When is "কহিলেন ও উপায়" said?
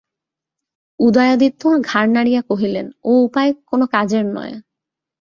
2.49-3.51